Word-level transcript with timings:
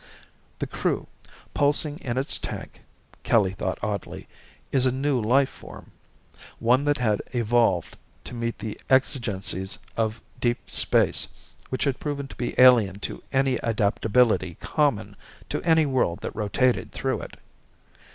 The 0.57 0.65
Crew, 0.65 1.05
pulsing 1.53 1.99
in 1.99 2.17
its 2.17 2.39
tank, 2.39 2.81
Kelly 3.21 3.51
thought 3.51 3.77
oddly, 3.83 4.27
is 4.71 4.87
a 4.87 4.91
new 4.91 5.21
life 5.21 5.47
form. 5.47 5.91
One 6.57 6.85
that 6.85 6.97
had 6.97 7.21
evolved 7.33 7.95
to 8.23 8.33
meet 8.33 8.57
the 8.57 8.81
exigencies 8.89 9.77
of 9.95 10.19
deep 10.39 10.67
space 10.67 11.53
which 11.69 11.83
had 11.83 11.99
proven 11.99 12.27
to 12.29 12.35
be 12.35 12.59
alien 12.59 12.97
to 13.01 13.21
any 13.31 13.57
adaptability 13.61 14.57
common 14.59 15.15
to 15.49 15.61
any 15.61 15.85
world 15.85 16.21
that 16.21 16.35
rotated 16.35 16.91
through 16.91 17.21
it. 17.21 17.37